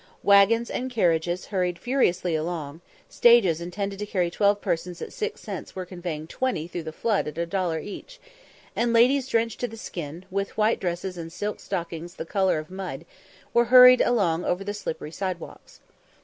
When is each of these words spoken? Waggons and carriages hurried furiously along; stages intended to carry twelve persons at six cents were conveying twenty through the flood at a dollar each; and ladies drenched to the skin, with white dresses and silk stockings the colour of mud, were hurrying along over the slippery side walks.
Waggons 0.23 0.71
and 0.71 0.89
carriages 0.89 1.45
hurried 1.45 1.77
furiously 1.77 2.33
along; 2.33 2.81
stages 3.07 3.61
intended 3.61 3.99
to 3.99 4.05
carry 4.07 4.31
twelve 4.31 4.59
persons 4.59 4.99
at 4.99 5.13
six 5.13 5.41
cents 5.41 5.75
were 5.75 5.85
conveying 5.85 6.25
twenty 6.25 6.67
through 6.67 6.81
the 6.81 6.91
flood 6.91 7.27
at 7.27 7.37
a 7.37 7.45
dollar 7.45 7.77
each; 7.77 8.19
and 8.75 8.93
ladies 8.93 9.27
drenched 9.27 9.59
to 9.59 9.67
the 9.67 9.77
skin, 9.77 10.25
with 10.31 10.57
white 10.57 10.79
dresses 10.79 11.19
and 11.19 11.31
silk 11.31 11.59
stockings 11.59 12.15
the 12.15 12.25
colour 12.25 12.57
of 12.57 12.71
mud, 12.71 13.05
were 13.53 13.65
hurrying 13.65 14.01
along 14.01 14.43
over 14.43 14.63
the 14.63 14.73
slippery 14.73 15.11
side 15.11 15.39
walks. 15.39 15.81